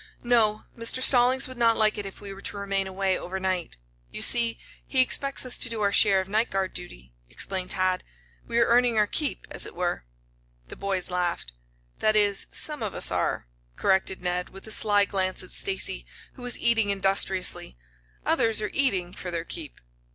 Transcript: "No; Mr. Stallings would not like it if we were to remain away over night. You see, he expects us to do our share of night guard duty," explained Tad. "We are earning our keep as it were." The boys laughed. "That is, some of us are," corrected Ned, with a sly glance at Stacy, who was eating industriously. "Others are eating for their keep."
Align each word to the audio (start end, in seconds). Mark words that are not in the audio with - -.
"No; 0.23 0.65
Mr. 0.75 0.99
Stallings 0.99 1.47
would 1.47 1.59
not 1.59 1.77
like 1.77 1.95
it 1.95 2.07
if 2.07 2.19
we 2.19 2.33
were 2.33 2.41
to 2.41 2.57
remain 2.57 2.87
away 2.87 3.15
over 3.19 3.39
night. 3.39 3.77
You 4.09 4.23
see, 4.23 4.57
he 4.83 4.99
expects 4.99 5.45
us 5.45 5.59
to 5.59 5.69
do 5.69 5.81
our 5.81 5.93
share 5.93 6.19
of 6.19 6.27
night 6.27 6.49
guard 6.49 6.73
duty," 6.73 7.13
explained 7.29 7.69
Tad. 7.69 8.03
"We 8.47 8.57
are 8.57 8.65
earning 8.65 8.97
our 8.97 9.05
keep 9.05 9.45
as 9.51 9.67
it 9.67 9.75
were." 9.75 10.05
The 10.69 10.75
boys 10.75 11.11
laughed. 11.11 11.51
"That 11.99 12.15
is, 12.15 12.47
some 12.51 12.81
of 12.81 12.95
us 12.95 13.11
are," 13.11 13.45
corrected 13.75 14.23
Ned, 14.23 14.49
with 14.49 14.65
a 14.65 14.71
sly 14.71 15.05
glance 15.05 15.43
at 15.43 15.51
Stacy, 15.51 16.07
who 16.33 16.41
was 16.41 16.57
eating 16.57 16.89
industriously. 16.89 17.77
"Others 18.25 18.59
are 18.59 18.71
eating 18.73 19.13
for 19.13 19.29
their 19.29 19.45
keep." 19.45 19.79